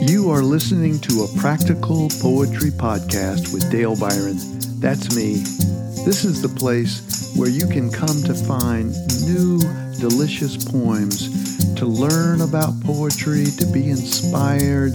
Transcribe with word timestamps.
You 0.00 0.30
are 0.30 0.42
listening 0.42 1.00
to 1.00 1.24
a 1.24 1.40
practical 1.40 2.08
poetry 2.20 2.70
podcast 2.70 3.52
with 3.52 3.68
Dale 3.68 3.96
Byron. 3.96 4.36
That's 4.78 5.14
me. 5.16 5.42
This 6.04 6.24
is 6.24 6.40
the 6.40 6.48
place 6.48 7.34
where 7.36 7.48
you 7.48 7.66
can 7.66 7.90
come 7.90 8.22
to 8.22 8.32
find 8.32 8.94
new, 9.26 9.58
delicious 9.98 10.64
poems, 10.64 11.74
to 11.74 11.84
learn 11.84 12.42
about 12.42 12.80
poetry, 12.84 13.46
to 13.46 13.66
be 13.66 13.90
inspired, 13.90 14.94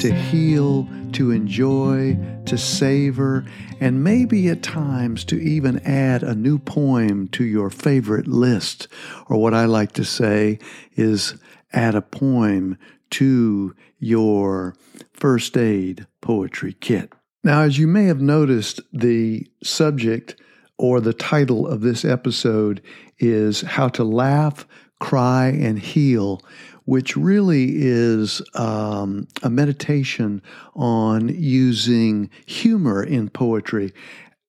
to 0.00 0.14
heal, 0.14 0.88
to 1.12 1.30
enjoy, 1.30 2.16
to 2.46 2.56
savor, 2.56 3.44
and 3.80 4.02
maybe 4.02 4.48
at 4.48 4.62
times 4.62 5.24
to 5.24 5.38
even 5.38 5.78
add 5.80 6.22
a 6.22 6.34
new 6.34 6.58
poem 6.58 7.28
to 7.28 7.44
your 7.44 7.68
favorite 7.68 8.26
list. 8.26 8.88
Or 9.28 9.36
what 9.36 9.52
I 9.52 9.66
like 9.66 9.92
to 9.92 10.04
say 10.04 10.58
is 10.96 11.34
add 11.72 11.94
a 11.94 12.02
poem 12.02 12.78
to 13.10 13.74
your 13.98 14.74
first 15.12 15.56
aid 15.56 16.06
poetry 16.20 16.74
kit. 16.80 17.12
Now, 17.44 17.62
as 17.62 17.78
you 17.78 17.86
may 17.86 18.04
have 18.04 18.20
noticed, 18.20 18.80
the 18.92 19.46
subject 19.62 20.36
or 20.76 21.00
the 21.00 21.12
title 21.12 21.66
of 21.66 21.80
this 21.80 22.04
episode 22.04 22.82
is 23.18 23.62
How 23.62 23.88
to 23.88 24.04
Laugh, 24.04 24.66
Cry, 25.00 25.48
and 25.48 25.78
Heal, 25.78 26.40
which 26.84 27.16
really 27.16 27.72
is 27.76 28.42
um, 28.54 29.26
a 29.42 29.50
meditation 29.50 30.42
on 30.74 31.28
using 31.28 32.30
humor 32.46 33.02
in 33.02 33.28
poetry. 33.28 33.92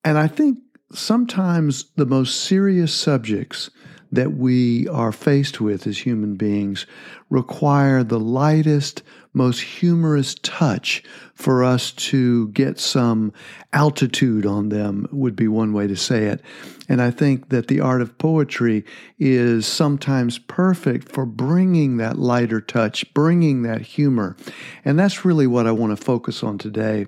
And 0.04 0.18
I 0.18 0.28
think 0.28 0.60
sometimes 0.94 1.86
the 1.96 2.06
most 2.06 2.42
serious 2.42 2.94
subjects 2.94 3.70
that 4.12 4.34
we 4.34 4.88
are 4.88 5.12
faced 5.12 5.62
with 5.62 5.86
as 5.86 6.00
human 6.00 6.36
beings 6.36 6.86
require 7.30 8.04
the 8.04 8.20
lightest, 8.20 9.04
most 9.34 9.62
humorous 9.62 10.36
touch 10.36 11.04
for 11.34 11.64
us 11.64 11.92
to 11.92 12.50
get 12.50 12.80
some 12.80 13.32
altitude 13.72 14.46
on 14.46 14.70
them, 14.70 15.08
would 15.12 15.36
be 15.36 15.48
one 15.48 15.72
way 15.74 15.88
to 15.88 15.96
say 15.96 16.26
it. 16.26 16.42
And 16.90 17.02
I 17.02 17.12
think 17.12 17.50
that 17.50 17.68
the 17.68 17.80
art 17.80 18.02
of 18.02 18.18
poetry 18.18 18.84
is 19.20 19.68
sometimes 19.68 20.40
perfect 20.40 21.12
for 21.12 21.26
bringing 21.26 21.98
that 21.98 22.18
lighter 22.18 22.60
touch, 22.60 23.14
bringing 23.14 23.62
that 23.62 23.82
humor. 23.82 24.36
And 24.84 24.98
that's 24.98 25.24
really 25.24 25.48
what 25.48 25.68
I 25.68 25.72
want 25.72 25.98
to 25.98 26.04
focus 26.04 26.44
on 26.44 26.58
today. 26.58 27.08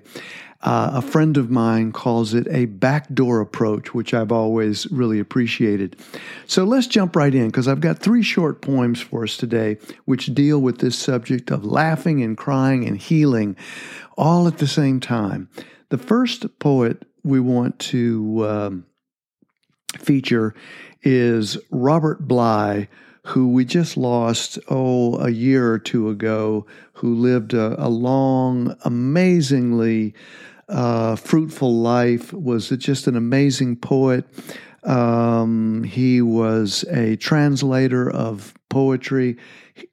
Uh, 0.62 0.92
a 0.94 1.02
friend 1.02 1.36
of 1.36 1.50
mine 1.50 1.90
calls 1.90 2.34
it 2.34 2.46
a 2.50 2.66
backdoor 2.66 3.40
approach, 3.40 3.92
which 3.94 4.14
I've 4.14 4.30
always 4.30 4.86
really 4.92 5.18
appreciated. 5.18 5.96
So 6.46 6.62
let's 6.62 6.86
jump 6.86 7.16
right 7.16 7.34
in 7.34 7.48
because 7.48 7.66
I've 7.66 7.80
got 7.80 7.98
three 7.98 8.22
short 8.22 8.60
poems 8.60 9.00
for 9.00 9.24
us 9.24 9.36
today 9.36 9.78
which 10.04 10.32
deal 10.32 10.60
with 10.60 10.78
this 10.78 10.96
subject 10.96 11.50
of 11.50 11.64
laughing 11.64 12.11
and 12.20 12.36
crying 12.36 12.84
and 12.84 12.98
healing 12.98 13.56
all 14.18 14.48
at 14.48 14.58
the 14.58 14.66
same 14.66 14.98
time. 14.98 15.48
The 15.90 15.98
first 15.98 16.58
poet 16.58 17.06
we 17.22 17.38
want 17.38 17.78
to 17.78 18.46
um, 18.48 18.86
feature 19.98 20.54
is 21.02 21.56
Robert 21.70 22.26
Bly 22.26 22.88
who 23.26 23.48
we 23.48 23.64
just 23.64 23.96
lost, 23.96 24.58
oh, 24.68 25.16
a 25.18 25.30
year 25.30 25.70
or 25.70 25.78
two 25.78 26.08
ago, 26.08 26.66
who 26.94 27.14
lived 27.14 27.54
a, 27.54 27.80
a 27.84 27.88
long, 27.88 28.76
amazingly 28.84 30.14
uh, 30.68 31.14
fruitful 31.16 31.72
life, 31.72 32.32
was 32.32 32.68
just 32.70 33.06
an 33.06 33.16
amazing 33.16 33.76
poet. 33.76 34.26
Um, 34.82 35.84
he 35.84 36.20
was 36.20 36.84
a 36.90 37.16
translator 37.16 38.10
of 38.10 38.54
poetry. 38.68 39.36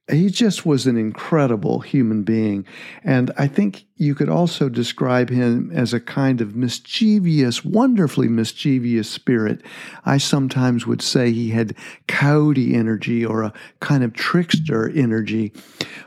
He 0.09 0.29
just 0.29 0.65
was 0.65 0.87
an 0.87 0.97
incredible 0.97 1.81
human 1.81 2.23
being. 2.23 2.65
And 3.03 3.31
I 3.37 3.47
think 3.47 3.85
you 3.95 4.15
could 4.15 4.29
also 4.29 4.67
describe 4.67 5.29
him 5.29 5.71
as 5.73 5.93
a 5.93 5.99
kind 5.99 6.41
of 6.41 6.55
mischievous, 6.55 7.63
wonderfully 7.63 8.27
mischievous 8.27 9.09
spirit. 9.09 9.61
I 10.05 10.17
sometimes 10.17 10.87
would 10.87 11.01
say 11.01 11.31
he 11.31 11.49
had 11.49 11.75
coyote 12.07 12.73
energy 12.73 13.23
or 13.25 13.43
a 13.43 13.53
kind 13.81 14.03
of 14.03 14.13
trickster 14.13 14.89
energy. 14.89 15.53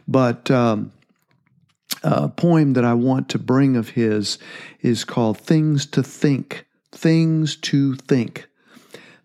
But, 0.08 0.50
um, 0.50 0.92
a 2.02 2.28
poem 2.28 2.72
that 2.72 2.84
I 2.84 2.94
want 2.94 3.28
to 3.28 3.38
bring 3.38 3.76
of 3.76 3.90
his 3.90 4.38
is 4.80 5.04
called 5.04 5.38
Things 5.38 5.86
to 5.86 6.02
Think. 6.02 6.66
Things 6.90 7.54
to 7.56 7.94
Think. 7.94 8.48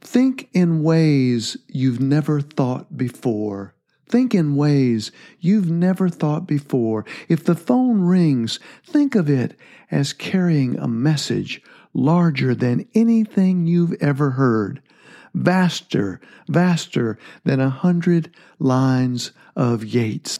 Think 0.01 0.49
in 0.53 0.83
ways 0.83 1.57
you've 1.67 1.99
never 1.99 2.39
thought 2.39 2.95
before. 2.95 3.73
Think 4.09 4.33
in 4.33 4.55
ways 4.55 5.11
you've 5.39 5.69
never 5.69 6.07
thought 6.09 6.47
before. 6.47 7.05
If 7.27 7.43
the 7.43 7.55
phone 7.55 8.01
rings, 8.01 8.59
think 8.85 9.15
of 9.15 9.29
it 9.29 9.57
as 9.91 10.13
carrying 10.13 10.77
a 10.77 10.87
message 10.87 11.61
larger 11.93 12.55
than 12.55 12.87
anything 12.93 13.67
you've 13.67 13.93
ever 14.01 14.31
heard, 14.31 14.81
vaster, 15.33 16.21
vaster 16.47 17.17
than 17.43 17.59
a 17.59 17.69
hundred 17.69 18.33
lines 18.59 19.31
of 19.55 19.83
Yeats. 19.83 20.39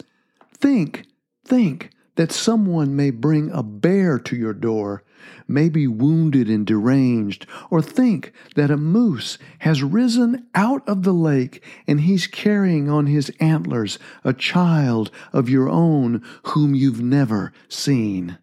Think, 0.54 1.06
think 1.44 1.92
that 2.16 2.32
someone 2.32 2.96
may 2.96 3.10
bring 3.10 3.52
a 3.52 3.64
bear 3.64 4.18
to 4.20 4.36
your 4.36 4.54
door, 4.54 5.04
may 5.48 5.70
be 5.70 5.88
wounded 5.88 6.50
and 6.50 6.66
deranged, 6.66 7.46
or 7.70 7.82
think 7.82 8.34
that 8.56 8.72
a 8.72 8.78
moose 8.78 9.38
has 9.60 9.84
risen 9.84 10.48
out 10.56 10.88
of 10.88 11.04
the 11.04 11.14
lake 11.14 11.64
and 11.88 12.02
he's 12.02 12.28
carrying 12.28 12.90
on 12.90 13.08
his 13.08 13.32
antlers 13.40 14.00
a 14.24 14.34
child 14.34 15.12
of 15.34 15.50
your 15.50 15.70
own 15.70 16.22
whom 16.44 16.76
you've 16.76 17.02
never 17.02 17.54
seen. 17.70 18.38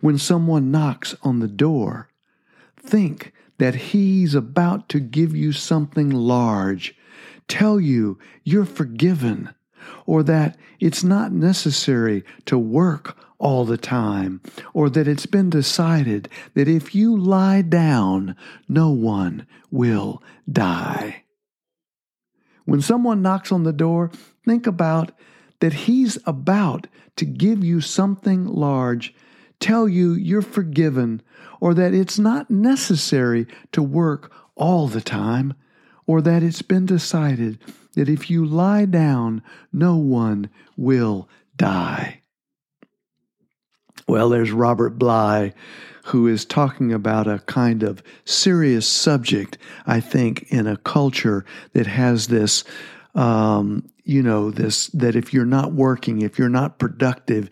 When 0.00 0.18
someone 0.18 0.70
knocks 0.70 1.14
on 1.22 1.40
the 1.40 1.48
door, 1.48 2.08
think 2.76 3.32
that 3.58 3.74
he's 3.74 4.34
about 4.34 4.88
to 4.90 5.00
give 5.00 5.36
you 5.36 5.52
something 5.52 6.10
large, 6.10 6.94
tell 7.48 7.80
you 7.80 8.18
you're 8.44 8.64
forgiven 8.64 9.54
or 10.06 10.22
that 10.22 10.56
it's 10.80 11.04
not 11.04 11.32
necessary 11.32 12.24
to 12.46 12.58
work 12.58 13.16
all 13.42 13.64
the 13.64 13.76
time, 13.76 14.40
or 14.72 14.88
that 14.88 15.08
it's 15.08 15.26
been 15.26 15.50
decided 15.50 16.28
that 16.54 16.68
if 16.68 16.94
you 16.94 17.14
lie 17.16 17.60
down, 17.60 18.36
no 18.68 18.90
one 18.90 19.46
will 19.70 20.22
die. 20.50 21.24
When 22.64 22.80
someone 22.80 23.20
knocks 23.20 23.50
on 23.50 23.64
the 23.64 23.72
door, 23.72 24.12
think 24.46 24.68
about 24.68 25.10
that 25.58 25.72
he's 25.72 26.16
about 26.24 26.86
to 27.16 27.24
give 27.24 27.64
you 27.64 27.80
something 27.80 28.46
large, 28.46 29.12
tell 29.58 29.88
you 29.88 30.12
you're 30.12 30.40
forgiven, 30.40 31.20
or 31.60 31.74
that 31.74 31.92
it's 31.92 32.20
not 32.20 32.48
necessary 32.48 33.48
to 33.72 33.82
work 33.82 34.32
all 34.54 34.86
the 34.86 35.00
time, 35.00 35.54
or 36.06 36.22
that 36.22 36.44
it's 36.44 36.62
been 36.62 36.86
decided 36.86 37.58
that 37.94 38.08
if 38.08 38.30
you 38.30 38.44
lie 38.44 38.84
down, 38.84 39.42
no 39.72 39.96
one 39.96 40.48
will 40.76 41.28
die. 41.56 42.21
Well, 44.12 44.28
there's 44.28 44.52
Robert 44.52 44.98
Bly, 44.98 45.54
who 46.04 46.26
is 46.26 46.44
talking 46.44 46.92
about 46.92 47.26
a 47.26 47.38
kind 47.38 47.82
of 47.82 48.02
serious 48.26 48.86
subject, 48.86 49.56
I 49.86 50.00
think, 50.00 50.52
in 50.52 50.66
a 50.66 50.76
culture 50.76 51.46
that 51.72 51.86
has 51.86 52.26
this 52.26 52.62
um, 53.14 53.88
you 54.04 54.22
know, 54.22 54.50
this 54.50 54.88
that 54.88 55.16
if 55.16 55.32
you're 55.32 55.46
not 55.46 55.72
working, 55.72 56.20
if 56.20 56.38
you're 56.38 56.50
not 56.50 56.78
productive, 56.78 57.48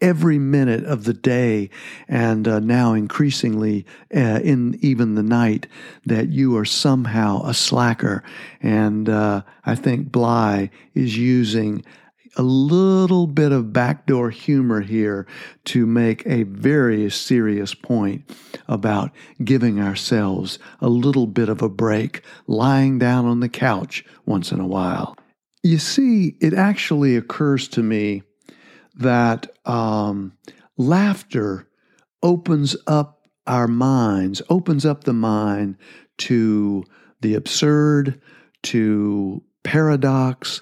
every 0.00 0.38
minute 0.38 0.84
of 0.84 1.02
the 1.02 1.14
day, 1.14 1.68
and 2.06 2.46
uh, 2.46 2.60
now 2.60 2.92
increasingly 2.92 3.84
uh, 4.14 4.38
in 4.44 4.78
even 4.82 5.16
the 5.16 5.22
night, 5.24 5.66
that 6.06 6.28
you 6.28 6.56
are 6.56 6.64
somehow 6.64 7.42
a 7.42 7.52
slacker. 7.52 8.22
And 8.62 9.08
uh, 9.08 9.42
I 9.64 9.74
think 9.74 10.12
Bly 10.12 10.70
is 10.94 11.18
using 11.18 11.84
a 12.36 12.42
little 12.42 13.26
bit 13.26 13.52
of 13.52 13.72
backdoor 13.72 14.30
humor 14.30 14.80
here 14.80 15.26
to 15.64 15.86
make 15.86 16.26
a 16.26 16.42
very 16.44 17.10
serious 17.10 17.74
point 17.74 18.28
about 18.68 19.10
giving 19.42 19.80
ourselves 19.80 20.58
a 20.80 20.88
little 20.88 21.26
bit 21.26 21.48
of 21.48 21.62
a 21.62 21.68
break, 21.68 22.22
lying 22.46 22.98
down 22.98 23.24
on 23.24 23.40
the 23.40 23.48
couch 23.48 24.04
once 24.26 24.52
in 24.52 24.60
a 24.60 24.66
while. 24.66 25.16
You 25.62 25.78
see, 25.78 26.36
it 26.40 26.54
actually 26.54 27.16
occurs 27.16 27.68
to 27.68 27.82
me 27.82 28.22
that 28.96 29.50
um, 29.64 30.32
laughter 30.76 31.68
opens 32.22 32.76
up 32.86 33.26
our 33.46 33.68
minds, 33.68 34.40
opens 34.48 34.86
up 34.86 35.04
the 35.04 35.12
mind 35.12 35.76
to 36.16 36.84
the 37.20 37.34
absurd, 37.34 38.20
to 38.62 39.42
paradox, 39.62 40.60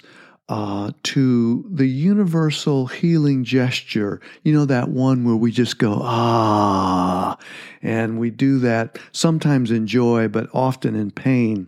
uh, 0.49 0.91
to 1.03 1.65
the 1.71 1.87
universal 1.87 2.87
healing 2.87 3.43
gesture. 3.43 4.21
You 4.43 4.53
know, 4.53 4.65
that 4.65 4.89
one 4.89 5.23
where 5.23 5.35
we 5.35 5.51
just 5.51 5.77
go, 5.77 5.99
ah, 6.01 7.37
and 7.81 8.19
we 8.19 8.29
do 8.29 8.59
that 8.59 8.99
sometimes 9.11 9.71
in 9.71 9.87
joy, 9.87 10.27
but 10.27 10.49
often 10.53 10.95
in 10.95 11.11
pain. 11.11 11.67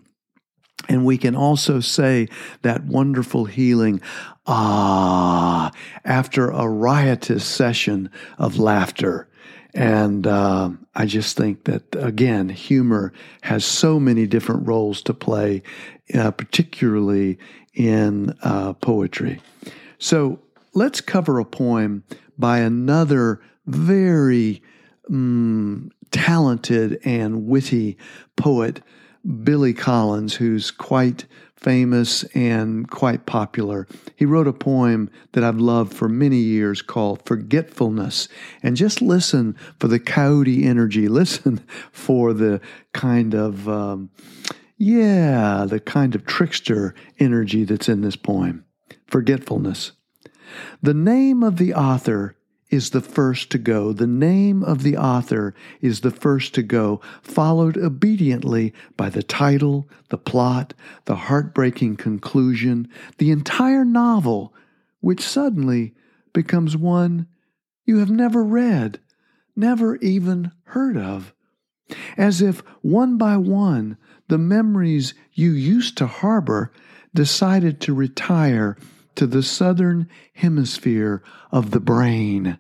And 0.90 1.06
we 1.06 1.18
can 1.18 1.36
also 1.36 1.80
say 1.80 2.28
that 2.62 2.84
wonderful 2.84 3.46
healing, 3.46 4.02
ah, 4.46 5.72
after 6.04 6.52
a 6.52 6.68
riotous 6.68 7.46
session 7.46 8.12
of 8.38 8.60
laughter. 8.60 9.28
And 9.76 10.26
uh, 10.26 10.70
I 10.96 11.06
just 11.06 11.36
think 11.36 11.66
that, 11.66 11.84
again, 12.00 12.48
humor 12.48 13.12
has 13.42 13.66
so 13.66 14.00
many 14.00 14.26
different 14.26 14.66
roles 14.66 15.02
to 15.04 15.14
play, 15.14 15.64
uh, 16.14 16.32
particularly 16.32 17.38
in 17.74 18.34
uh, 18.42 18.72
poetry. 18.74 19.42
So 20.00 20.40
let's 20.74 21.02
cover 21.02 21.40
a 21.40 21.46
poem 21.46 22.06
by 22.38 22.60
another 22.60 23.42
very 23.66 24.64
um, 25.10 25.92
talented 26.12 27.00
and 27.04 27.46
witty 27.46 27.98
poet, 28.38 28.82
Billy 29.44 29.74
Collins, 29.74 30.36
who's 30.36 30.72
quite 30.72 31.26
famous 31.56 32.24
and 32.36 32.90
quite 32.90 33.26
popular. 33.26 33.88
He 34.16 34.26
wrote 34.26 34.48
a 34.48 34.54
poem 34.54 35.10
that 35.32 35.44
I've 35.44 35.60
loved 35.60 35.94
for 35.94 36.08
many 36.08 36.38
years 36.38 36.82
called 36.82 37.26
Forgetfulness. 37.26 38.28
And 38.62 38.78
just 38.78 39.02
listen 39.02 39.56
for 39.80 39.88
the 39.88 40.00
coyote 40.00 40.66
energy. 40.66 41.08
Listen 41.16 41.66
for 41.92 42.34
the 42.34 42.62
kind 42.94 43.34
of, 43.34 43.68
um, 43.70 44.10
yeah, 44.78 45.66
the 45.68 45.80
kind 45.80 46.14
of 46.14 46.26
trickster 46.26 46.94
energy 47.20 47.64
that's 47.64 47.90
in 47.90 48.02
this 48.02 48.18
poem. 48.18 48.66
Forgetfulness. 49.08 49.94
The 50.84 50.94
name 50.94 51.42
of 51.42 51.58
the 51.58 51.74
author 51.74 52.38
is 52.70 52.90
the 52.90 53.02
first 53.02 53.52
to 53.52 53.58
go. 53.58 53.94
The 53.94 54.08
name 54.08 54.64
of 54.64 54.84
the 54.84 54.98
author 54.98 55.54
is 55.82 56.02
the 56.02 56.12
first 56.12 56.54
to 56.56 56.64
go, 56.64 57.00
followed 57.22 57.78
obediently 57.78 58.74
by 58.98 59.10
the 59.10 59.24
title, 59.24 59.88
the 60.10 60.18
plot, 60.18 60.74
the 61.06 61.16
heartbreaking 61.16 61.98
conclusion, 61.98 62.88
the 63.18 63.32
entire 63.32 63.86
novel, 63.86 64.54
which 65.00 65.22
suddenly 65.22 65.94
becomes 66.34 66.76
one 66.76 67.28
you 67.86 68.00
have 68.00 68.10
never 68.10 68.44
read, 68.44 69.00
never 69.56 69.98
even 69.98 70.52
heard 70.66 70.98
of. 70.98 71.34
As 72.18 72.42
if 72.42 72.62
one 72.82 73.18
by 73.18 73.38
one, 73.38 73.98
the 74.28 74.40
memories 74.40 75.14
you 75.34 75.52
used 75.52 75.98
to 75.98 76.08
harbor 76.08 76.72
decided 77.14 77.80
to 77.82 77.94
retire 77.94 78.76
to 79.16 79.28
the 79.28 79.44
southern 79.44 80.08
hemisphere 80.34 81.24
of 81.52 81.72
the 81.72 81.80
brain, 81.80 82.58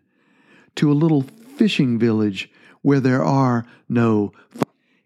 to 0.75 0.92
a 0.92 0.94
little 0.94 1.22
fishing 1.22 2.00
village 2.00 2.50
where 2.81 3.00
there 3.00 3.24
are 3.24 3.66
no. 3.90 4.31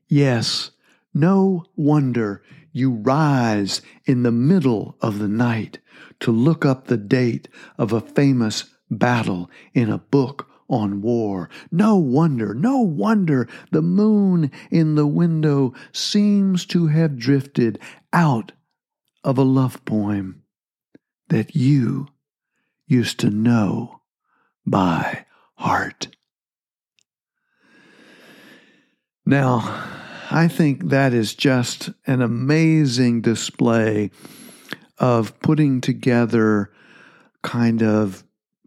Yes, 0.08 0.72
no 1.14 1.66
wonder 1.76 2.44
you 2.72 2.92
rise 2.92 3.82
in 4.06 4.24
the 4.24 4.32
middle 4.32 4.96
of 5.02 5.20
the 5.20 5.28
night 5.28 5.80
to 6.20 6.32
look 6.32 6.66
up 6.66 6.86
the 6.86 6.98
date 6.98 7.48
of 7.78 7.94
a 7.94 8.02
famous 8.02 8.66
battle 8.90 9.50
in 9.74 9.90
a 9.90 9.98
book 9.98 10.50
on 10.68 11.02
war. 11.02 11.50
No 11.72 11.96
wonder, 11.96 12.54
no 12.54 12.80
wonder 12.80 13.48
the 13.72 13.82
moon 13.82 14.52
in 14.70 14.96
the 14.96 15.08
window 15.08 15.74
seems 15.92 16.66
to 16.68 16.88
have 16.88 17.18
drifted 17.18 17.80
out 18.14 18.52
of 19.24 19.38
a 19.38 19.44
love 19.44 19.84
poem 19.86 20.44
that 21.30 21.56
you 21.56 22.08
used 22.86 23.20
to 23.20 23.30
know 23.30 24.02
by 24.66 25.26
heart. 25.56 26.08
Now, 29.26 29.60
I 30.32 30.48
think 30.48 30.90
that 30.90 31.14
is 31.14 31.34
just 31.34 31.90
an 32.06 32.22
amazing 32.22 33.22
display 33.22 34.12
of 34.98 35.40
putting 35.40 35.82
together 35.82 36.72
kind 37.42 37.82
of 37.82 38.24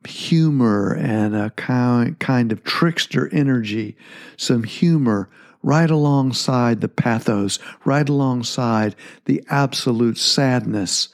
humor 0.07 0.95
and 0.95 1.37
a 1.37 1.51
kind 1.51 2.53
of 2.53 2.65
trickster 2.65 3.29
energy, 3.33 3.97
some 4.37 4.65
humor 4.65 5.29
right 5.63 5.91
alongside 5.91 6.81
the 6.81 6.89
pathos, 6.89 7.59
right 7.85 8.09
alongside 8.09 8.97
the 9.27 9.43
absolute 9.49 10.19
sadness 10.19 11.09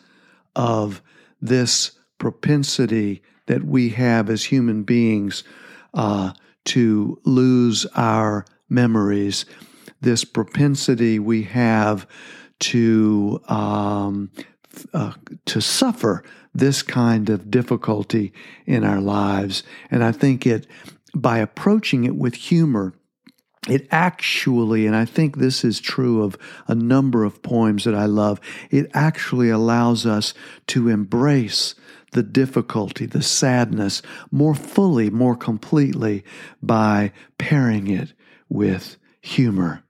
of 0.56 1.03
this 1.40 1.93
propensity 2.19 3.23
that 3.46 3.64
we 3.64 3.90
have 3.90 4.29
as 4.29 4.44
human 4.44 4.82
beings 4.82 5.44
uh, 5.94 6.32
to 6.64 7.19
lose 7.25 7.87
our 7.94 8.44
memories, 8.69 9.46
this 10.00 10.25
propensity 10.25 11.19
we 11.19 11.43
have 11.44 12.06
to 12.61 13.40
um, 13.49 14.31
uh, 14.93 15.12
to 15.46 15.61
suffer 15.61 16.23
this 16.55 16.82
kind 16.82 17.31
of 17.31 17.50
difficulty 17.50 18.32
in 18.67 18.85
our 18.85 19.00
lives, 19.00 19.62
and 19.90 20.05
I 20.05 20.12
think 20.12 20.46
it 20.46 20.67
by 21.14 21.38
approaching 21.38 22.05
it 22.05 22.17
with 22.17 22.35
humor 22.35 22.94
it 23.70 23.87
actually, 23.91 24.87
and 24.87 24.94
I 24.97 25.05
think 25.05 25.37
this 25.37 25.65
is 25.65 25.81
true 25.81 26.23
of 26.23 26.37
a 26.67 26.75
number 26.75 27.25
of 27.25 27.43
poems 27.43 27.85
that 27.85 27.94
I 27.94 28.06
love, 28.06 28.41
it 28.70 28.91
actually 28.94 29.50
allows 29.50 30.06
us 30.06 30.35
to 30.69 30.88
embrace 30.88 31.75
the 32.12 32.23
difficulty, 32.23 33.06
the 33.06 33.23
sadness 33.23 34.03
more 34.31 34.55
fully, 34.55 35.11
more 35.11 35.37
completely 35.37 36.25
by 36.62 37.12
pairing 37.37 37.88
it 37.88 38.12
with 38.49 38.97
humor. 39.20 39.85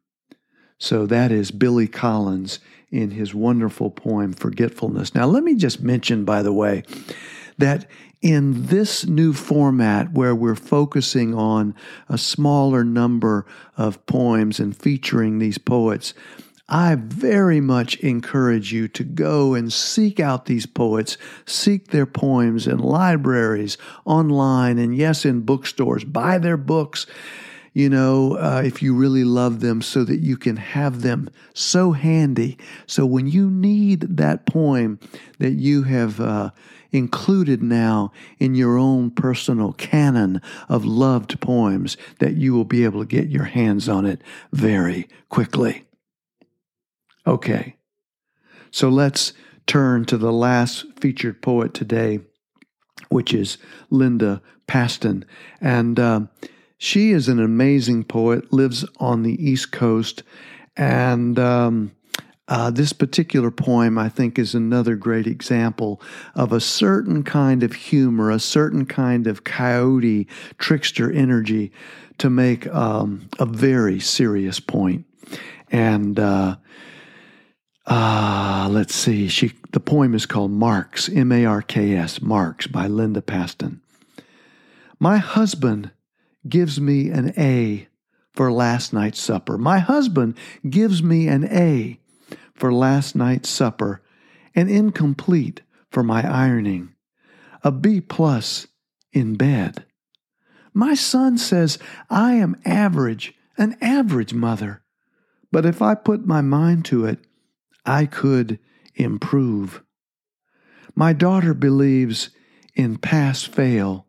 So 0.79 1.07
that 1.07 1.31
is 1.33 1.51
Billy 1.51 1.89
Collins 1.89 2.61
in 2.91 3.11
his 3.11 3.35
wonderful 3.35 3.91
poem, 3.91 4.33
Forgetfulness. 4.33 5.15
Now, 5.15 5.27
let 5.27 5.43
me 5.43 5.55
just 5.55 5.81
mention, 5.81 6.25
by 6.25 6.43
the 6.43 6.53
way, 6.53 6.85
that 7.59 7.87
in 8.21 8.67
this 8.67 9.07
new 9.07 9.33
format 9.33 10.13
where 10.13 10.35
we're 10.35 10.57
focusing 10.57 11.35
on 11.35 11.75
a 12.09 12.19
smaller 12.19 12.83
number 12.85 13.47
of 13.77 14.05
poems 14.07 14.59
and 14.59 14.77
featuring 14.77 15.39
these 15.39 15.59
poets, 15.59 16.15
I 16.69 16.97
very 16.97 17.61
much 17.61 17.97
encourage 17.97 18.73
you 18.73 18.89
to 18.89 19.05
go 19.05 19.55
and 19.55 19.73
seek 19.73 20.21
out 20.21 20.45
these 20.45 20.67
poets, 20.67 21.17
seek 21.47 21.89
their 21.89 22.05
poems 22.05 22.67
in 22.67 22.79
libraries, 22.79 23.79
online, 24.05 24.79
and 24.79 24.95
yes, 24.95 25.25
in 25.25 25.43
bookstores. 25.43 26.05
Buy 26.05 26.37
their 26.37 26.59
books, 26.59 27.07
you 27.79 27.89
know, 27.89 28.37
uh, 28.37 28.61
if 28.65 28.83
you 28.83 28.93
really 28.93 29.23
love 29.23 29.61
them, 29.61 29.81
so 29.81 30.03
that 30.03 30.19
you 30.19 30.37
can 30.37 30.57
have 30.57 31.03
them 31.03 31.31
so 31.55 31.93
handy. 31.93 32.59
So 32.89 33.07
when 33.07 33.29
you 33.29 33.49
need 33.49 34.01
that 34.17 34.47
poem 34.47 34.99
that 35.39 35.53
you 35.53 35.85
have, 35.85 36.21
uh, 36.21 36.51
included 36.91 37.63
now 37.63 38.11
in 38.39 38.57
your 38.57 38.79
own 38.79 39.13
personal 39.13 39.75
canon 39.75 40.41
of 40.69 40.85
loved 40.85 41.39
poems 41.41 41.97
that 42.19 42.35
you 42.35 42.53
will 42.53 42.65
be 42.65 42.83
able 42.83 43.01
to 43.01 43.07
get 43.07 43.29
your 43.29 43.45
hands 43.45 43.89
on 43.89 44.07
it 44.07 44.23
very 44.53 45.09
quickly. 45.29 45.85
Okay, 47.27 47.77
so 48.73 48.89
let's 48.89 49.35
turn 49.67 50.05
to 50.07 50.17
the 50.17 50.33
last 50.33 50.85
featured 50.99 51.43
poet 51.43 51.75
today, 51.75 52.21
which 53.09 53.33
is 53.33 53.59
Linda 53.89 54.43
Pastan. 54.67 55.23
And 55.61 56.01
uh, 56.01 56.21
she 56.79 57.11
is 57.11 57.29
an 57.29 57.41
amazing 57.41 58.05
poet, 58.05 58.53
lives 58.53 58.85
on 58.99 59.23
the 59.23 59.35
East 59.45 59.73
Coast, 59.73 60.23
and 60.77 61.39
um, 61.39 61.93
uh, 62.47 62.71
this 62.71 62.93
particular 62.93 63.51
poem, 63.51 63.99
I 63.99 64.09
think, 64.09 64.39
is 64.39 64.55
another 64.55 64.97
great 64.97 65.27
example 65.27 66.01
of 66.35 66.53
a 66.53 66.61
certain 66.61 67.23
kind 67.25 67.63
of 67.63 67.75
humor, 67.75 68.31
a 68.31 68.39
certain 68.39 68.87
kind 68.87 69.27
of 69.27 69.45
coyote 69.45 70.27
trickster 70.57 71.13
energy 71.13 71.73
to 72.17 72.31
make 72.31 72.67
um, 72.69 73.29
a 73.39 73.45
very 73.45 74.01
serious 74.01 74.61
point. 74.61 75.05
And 75.71 76.19
uh, 76.19 76.57
uh, 77.87 78.69
let's 78.71 78.95
see, 78.95 79.29
she 79.29 79.53
the 79.73 79.81
poem 79.81 80.15
is 80.15 80.25
called 80.25 80.51
Marks, 80.51 81.11
M 81.11 81.31
A 81.33 81.45
R 81.45 81.61
K 81.61 81.95
S, 81.95 82.23
Marks 82.23 82.67
by 82.67 82.87
Linda 82.87 83.21
Pastan. 83.21 83.81
My 84.99 85.19
husband 85.19 85.91
gives 86.49 86.81
me 86.81 87.11
an 87.11 87.33
A 87.39 87.89
for 88.33 88.53
last 88.53 88.93
night's 88.93 89.21
supper. 89.21 89.59
My 89.59 89.79
husband 89.79 90.37
gives 90.69 91.03
me 91.03 91.29
an 91.29 91.45
A 91.45 91.99
for 92.55 92.73
last 92.73 93.15
night's 93.15 93.49
supper, 93.49 94.03
and 94.55 94.69
incomplete 94.69 95.63
for 95.91 96.03
my 96.03 96.29
ironing, 96.29 96.95
a 97.63 97.71
B 97.71 98.01
plus 98.01 98.67
in 99.13 99.37
bed. 99.37 99.85
My 100.75 100.95
son 100.95 101.39
says 101.39 101.79
I 102.11 102.35
am 102.35 102.61
average, 102.65 103.35
an 103.57 103.77
average 103.81 104.35
mother, 104.35 104.83
but 105.53 105.65
if 105.65 105.81
I 105.81 105.95
put 105.95 106.27
my 106.27 106.41
mind 106.41 106.85
to 106.87 107.05
it, 107.07 107.21
I 107.87 108.07
could 108.07 108.59
improve. 108.95 109.83
My 110.95 111.13
daughter 111.13 111.55
believes 111.55 112.31
in 112.75 112.99
pass 112.99 113.45
fail 113.45 114.07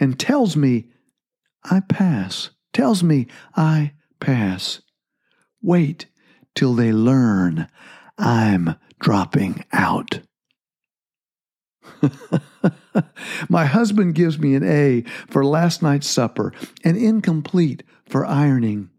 and 0.00 0.18
tells 0.18 0.56
me 0.56 0.88
I 1.70 1.80
pass, 1.80 2.50
tells 2.72 3.02
me 3.02 3.26
I 3.56 3.92
pass. 4.20 4.80
Wait 5.62 6.06
till 6.54 6.74
they 6.74 6.92
learn. 6.92 7.68
I'm 8.18 8.76
dropping 9.00 9.64
out. 9.72 10.20
My 13.48 13.66
husband 13.66 14.14
gives 14.14 14.38
me 14.38 14.54
an 14.54 14.64
A 14.64 15.02
for 15.28 15.44
last 15.44 15.82
night's 15.82 16.08
supper, 16.08 16.52
an 16.84 16.96
incomplete 16.96 17.82
for 18.06 18.24
ironing, 18.24 18.90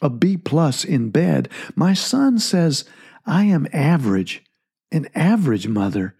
a 0.00 0.10
B 0.10 0.36
plus 0.36 0.84
in 0.84 1.10
bed. 1.10 1.48
My 1.74 1.94
son 1.94 2.38
says 2.38 2.84
I 3.26 3.44
am 3.44 3.66
average, 3.72 4.42
an 4.92 5.08
average 5.14 5.66
mother. 5.68 6.14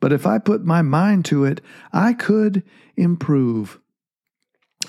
But 0.00 0.12
if 0.12 0.26
I 0.26 0.38
put 0.38 0.64
my 0.64 0.82
mind 0.82 1.24
to 1.26 1.44
it, 1.44 1.60
I 1.92 2.12
could 2.12 2.62
improve. 2.96 3.78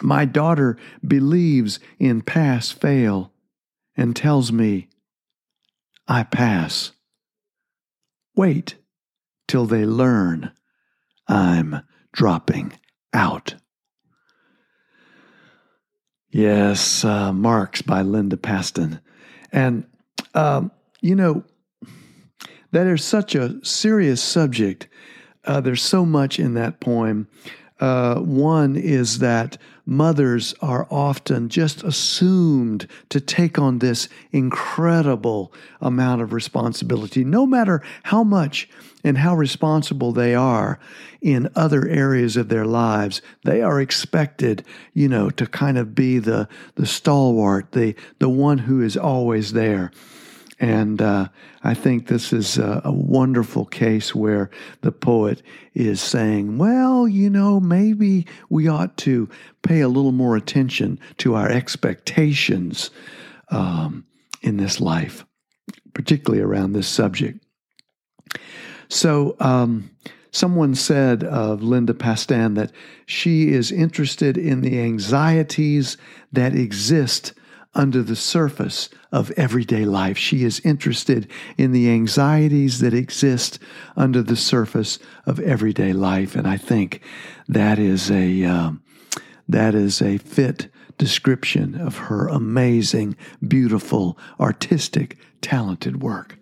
My 0.04 0.26
daughter 0.26 0.78
believes 1.08 1.80
in 1.98 2.22
pass 2.22 2.72
fail 2.72 3.32
and 3.96 4.14
tells 4.14 4.52
me, 4.52 4.90
I 6.08 6.24
pass. 6.24 6.92
Wait 8.36 8.76
till 9.48 9.66
they 9.66 9.86
learn 9.86 10.52
I'm 11.28 11.84
dropping 12.12 12.74
out. 13.14 13.56
Yes, 16.30 17.06
uh, 17.06 17.32
Marks 17.32 17.82
by 17.82 18.02
Linda 18.02 18.36
Pastan. 18.36 19.00
And, 19.54 19.86
um, 20.34 20.72
you 21.00 21.16
know, 21.16 21.46
that 22.72 22.88
is 22.88 23.06
such 23.06 23.36
a 23.36 23.64
serious 23.64 24.22
subject. 24.22 24.90
Uh, 25.46 25.62
there's 25.62 25.82
so 25.82 26.06
much 26.06 26.40
in 26.40 26.56
that 26.56 26.82
poem. 26.82 27.30
Uh, 27.84 28.16
one 28.22 28.78
is 28.78 29.20
that 29.20 29.58
mothers 29.86 30.56
are 30.62 30.88
often 30.90 31.50
just 31.50 31.84
assumed 31.84 32.88
to 33.10 33.20
take 33.20 33.60
on 33.60 33.80
this 33.80 34.08
incredible 34.32 35.52
amount 35.82 36.22
of 36.22 36.32
responsibility, 36.32 37.26
no 37.26 37.46
matter 37.46 37.82
how 38.04 38.24
much 38.24 38.70
and 39.04 39.18
how 39.18 39.36
responsible 39.36 40.14
they 40.14 40.34
are 40.34 40.80
in 41.20 41.50
other 41.58 41.86
areas 41.90 42.38
of 42.38 42.48
their 42.48 42.66
lives. 42.66 43.22
They 43.44 43.62
are 43.62 43.82
expected, 43.82 44.64
you 44.94 45.10
know, 45.10 45.30
to 45.32 45.46
kind 45.46 45.78
of 45.78 45.94
be 45.94 46.20
the 46.20 46.48
the 46.76 46.86
stalwart, 46.86 47.74
the 47.74 47.96
the 48.18 48.30
one 48.30 48.60
who 48.60 48.82
is 48.82 48.96
always 48.96 49.52
there. 49.52 49.92
And 50.64 51.02
uh, 51.02 51.28
I 51.66 51.74
think 51.74 52.08
this 52.08 52.32
is 52.32 52.58
a, 52.58 52.82
a, 52.86 52.92
wonderful 52.94 53.66
case 53.66 54.16
where 54.16 54.50
the 54.80 54.94
poet 54.94 55.42
is 55.74 56.00
saying, 56.00 56.58
well, 56.58 57.06
you 57.06 57.30
know, 57.30 57.60
maybe 57.60 58.26
we 58.50 58.70
ought 58.70 58.96
to 59.00 59.28
pay 59.62 59.82
a 59.82 59.90
little 59.90 60.14
more 60.14 60.38
attention 60.38 61.02
to 61.18 61.36
our 61.36 61.50
expectations 61.50 62.92
um, 63.50 64.06
in 64.42 64.56
this 64.56 64.80
life, 64.80 65.26
particularly 65.94 66.42
around 66.42 66.72
this 66.72 66.88
subject. 66.88 67.44
So, 68.88 69.36
um, 69.42 69.92
someone 70.32 70.76
said 70.76 71.26
of 71.26 71.62
Linda 71.62 71.94
Pastan 71.94 72.56
that 72.56 72.72
she 73.06 73.50
is 73.50 73.70
interested 73.70 74.38
in 74.38 74.62
the 74.62 74.80
anxieties 74.80 75.98
that 76.32 76.56
exist 76.56 77.34
under 77.76 78.04
the 78.04 78.16
surface 78.16 78.90
of 79.12 79.32
everyday 79.32 79.86
life. 79.86 80.18
She 80.18 80.44
is 80.44 80.60
interested 80.62 81.30
in 81.58 81.72
the 81.72 81.90
anxieties 81.90 82.80
that 82.80 82.94
exist 82.94 83.60
under 83.96 84.22
the 84.22 84.36
surface 84.36 85.00
of 85.26 85.40
everyday 85.40 85.94
life, 85.94 86.36
and 86.36 86.48
I 86.48 86.58
think 86.58 87.02
that 87.48 87.80
is 87.80 88.12
a 88.12 88.44
um, 88.44 88.84
that 89.48 89.76
is 89.76 90.02
a 90.02 90.18
fit 90.18 90.70
description 90.98 91.76
of 91.76 91.98
her 91.98 92.28
amazing, 92.28 93.16
beautiful, 93.46 94.18
artistic, 94.40 95.18
talented 95.42 96.02
work. 96.02 96.38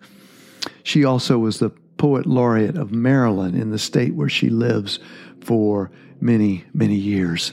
She 0.82 1.04
also 1.04 1.38
was 1.38 1.58
the 1.58 1.70
poet 1.70 2.26
laureate 2.26 2.76
of 2.76 2.92
Maryland 2.92 3.56
in 3.56 3.70
the 3.70 3.78
state 3.78 4.14
where 4.14 4.28
she 4.28 4.50
lives 4.50 4.98
for 5.40 5.90
many, 6.20 6.64
many 6.72 6.96
years. 6.96 7.52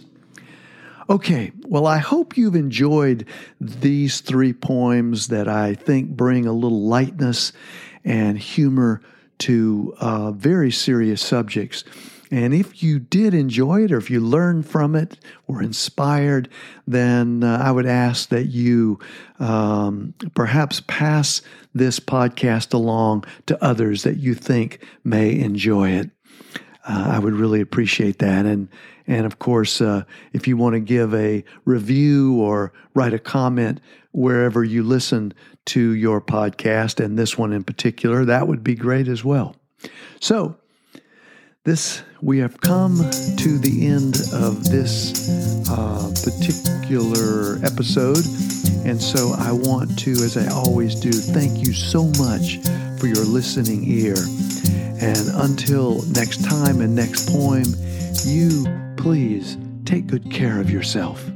Okay, 1.10 1.52
well, 1.68 1.88
I 1.88 1.98
hope 1.98 2.38
you've 2.38 2.56
enjoyed 2.56 3.26
these 3.60 4.22
three 4.22 4.54
poems 4.54 5.30
that 5.30 5.48
I 5.48 5.74
think 5.74 6.10
bring 6.12 6.46
a 6.46 6.54
little 6.54 6.84
lightness 6.84 7.52
and 8.06 8.38
humor 8.38 9.02
to 9.40 9.96
uh, 10.00 10.32
very 10.32 10.70
serious 10.70 11.20
subjects. 11.20 11.84
And 12.30 12.54
if 12.54 12.84
you 12.84 13.00
did 13.00 13.34
enjoy 13.34 13.86
it 13.86 13.92
or 13.92 13.98
if 13.98 14.12
you 14.12 14.20
learned 14.20 14.68
from 14.68 14.96
it 14.96 15.18
or 15.48 15.64
inspired, 15.64 16.48
then 16.86 17.44
uh, 17.44 17.60
I 17.60 17.72
would 17.72 17.88
ask 17.88 18.30
that 18.30 18.46
you 18.46 19.00
um, 19.40 20.14
perhaps 20.36 20.84
pass 20.86 21.42
this 21.74 22.00
podcast 22.00 22.72
along 22.72 23.26
to 23.48 23.64
others 23.64 24.04
that 24.04 24.18
you 24.18 24.36
think 24.36 24.86
may 25.04 25.40
enjoy 25.40 25.90
it. 25.90 26.12
Uh, 26.88 27.14
I 27.14 27.20
would 27.20 27.34
really 27.34 27.62
appreciate 27.62 28.20
that. 28.20 28.46
And 28.46 28.70
and 29.10 29.26
of 29.26 29.40
course, 29.40 29.82
uh, 29.82 30.04
if 30.34 30.48
you 30.48 30.56
want 30.56 30.74
to 30.76 30.80
give 30.80 31.16
a 31.16 31.44
review 31.66 32.40
or 32.40 32.72
write 32.94 33.12
a 33.12 33.20
comment 33.20 33.82
wherever 34.12 34.64
you 34.64 34.84
listen 34.84 35.34
to 35.66 35.96
your 35.96 36.22
podcast, 36.22 37.04
and 37.04 37.18
this 37.18 37.36
one 37.36 37.52
in 37.52 37.64
particular, 37.64 38.24
that 38.24 38.48
would 38.48 38.64
be 38.64 38.76
great 38.76 39.08
as 39.08 39.26
well. 39.26 39.56
So, 40.20 40.58
this 41.64 42.04
we 42.22 42.38
have 42.38 42.62
come 42.62 42.98
to 42.98 43.58
the 43.58 43.88
end 43.88 44.16
of 44.32 44.64
this 44.66 45.68
uh, 45.72 46.14
particular 46.24 47.58
episode, 47.66 48.24
and 48.86 49.02
so 49.02 49.34
I 49.40 49.52
want 49.52 49.98
to, 50.00 50.12
as 50.12 50.38
I 50.38 50.48
always 50.54 50.94
do, 50.94 51.12
thank 51.12 51.66
you 51.66 51.74
so 51.74 52.06
much 52.20 52.60
for 53.00 53.08
your 53.08 53.26
listening 53.26 53.84
ear. 53.86 54.16
And 55.02 55.30
until 55.34 56.04
next 56.10 56.44
time 56.44 56.82
and 56.82 56.94
next 56.94 57.30
poem, 57.30 57.64
you 58.26 58.66
please 59.00 59.58
take 59.86 60.08
good 60.08 60.30
care 60.30 60.60
of 60.60 60.70
yourself. 60.70 61.32